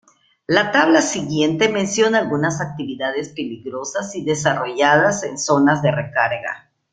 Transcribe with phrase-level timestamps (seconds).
[0.47, 6.71] La tabla siguiente menciona algunas actividades peligrosas si desarrolladas en zonas de recarga.